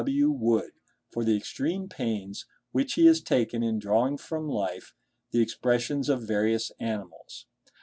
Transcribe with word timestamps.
W. 0.03 0.31
Wood 0.31 0.71
for 1.11 1.23
the 1.23 1.37
extreme 1.37 1.87
pains 1.87 2.47
which 2.71 2.93
he 2.95 3.05
has 3.05 3.21
taken 3.21 3.61
in 3.61 3.77
drawing 3.77 4.17
from 4.17 4.49
life 4.49 4.95
the 5.29 5.43
expressions 5.43 6.09
of 6.09 6.23
various 6.23 6.71
animals. 6.79 7.45